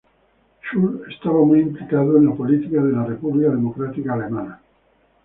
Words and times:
Schur 0.61 1.05
estaba 1.11 1.45
muy 1.45 1.59
implicado 1.59 2.17
en 2.17 2.25
la 2.25 2.33
política 2.35 2.81
de 2.81 2.91
la 2.91 3.05
República 3.05 3.49
Democrática 3.51 4.13
Alemana. 4.15 4.59